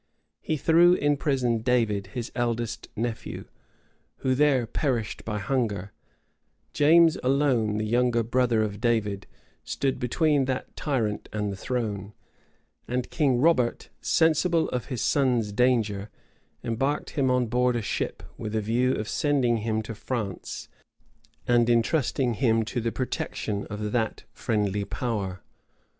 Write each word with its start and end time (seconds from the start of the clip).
He 0.41 0.57
threw 0.57 0.95
in 0.95 1.15
prison 1.15 1.59
David, 1.59 2.07
his 2.17 2.31
eldest 2.33 2.89
nephew; 2.95 3.45
who 4.25 4.33
there 4.33 4.65
perished 4.65 5.23
by 5.23 5.37
hunger: 5.37 5.91
James 6.73 7.19
alone, 7.21 7.77
the 7.77 7.85
younger 7.85 8.23
brother 8.23 8.63
of 8.63 8.81
David, 8.81 9.27
stood 9.63 9.99
between 9.99 10.45
that 10.45 10.75
tyrant 10.75 11.29
and 11.31 11.51
the 11.51 11.55
throne; 11.55 12.13
and 12.87 13.11
King 13.11 13.37
Robert, 13.39 13.89
sensible 14.01 14.69
of 14.69 14.85
his 14.85 15.03
son's 15.03 15.51
danger, 15.51 16.09
embarked 16.63 17.11
him 17.11 17.29
on 17.29 17.45
board 17.45 17.75
a 17.75 17.81
ship, 17.83 18.23
with 18.39 18.55
a 18.55 18.59
view 18.61 18.95
of 18.95 19.07
sending 19.07 19.57
him 19.57 19.83
to 19.83 19.93
France, 19.93 20.67
and 21.47 21.69
intrusting 21.69 22.33
him 22.41 22.65
to 22.65 22.81
the 22.81 22.91
protection 22.91 23.67
of 23.67 23.91
that 23.91 24.23
friendly 24.33 24.83
power. 24.83 25.43